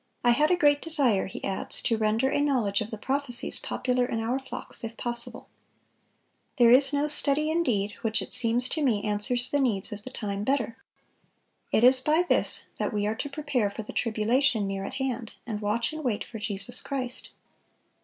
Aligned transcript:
""I 0.24 0.30
had 0.32 0.50
a 0.50 0.56
great 0.56 0.82
desire," 0.82 1.26
he 1.28 1.44
adds, 1.44 1.80
"to 1.82 1.96
render 1.96 2.28
a 2.28 2.40
knowledge 2.40 2.80
of 2.80 2.90
the 2.90 2.98
prophecies 2.98 3.60
popular 3.60 4.04
in 4.04 4.18
our 4.18 4.40
flocks, 4.40 4.82
if 4.82 4.96
possible." 4.96 5.48
"There 6.56 6.72
is 6.72 6.92
no 6.92 7.06
study, 7.06 7.52
indeed, 7.52 7.92
which 8.02 8.20
it 8.20 8.32
seems 8.32 8.68
to 8.70 8.82
me 8.82 9.04
answers 9.04 9.48
the 9.48 9.60
needs 9.60 9.92
of 9.92 10.02
the 10.02 10.10
time 10.10 10.42
better." 10.42 10.76
"It 11.70 11.84
is 11.84 12.00
by 12.00 12.24
this 12.28 12.66
that 12.80 12.92
we 12.92 13.06
are 13.06 13.14
to 13.14 13.28
prepare 13.30 13.70
for 13.70 13.84
the 13.84 13.92
tribulation 13.92 14.66
near 14.66 14.84
at 14.84 14.94
hand, 14.94 15.34
and 15.46 15.62
watch 15.62 15.92
and 15.92 16.02
wait 16.02 16.24
for 16.24 16.40
Jesus 16.40 16.80
Christ." 16.82 17.28